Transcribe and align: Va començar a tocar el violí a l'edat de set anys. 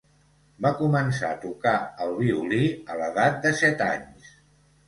Va 0.65 0.69
començar 0.77 1.29
a 1.33 1.37
tocar 1.43 1.75
el 2.07 2.15
violí 2.21 2.63
a 2.95 2.99
l'edat 3.03 3.39
de 3.47 3.53
set 3.63 3.89
anys. 3.93 4.35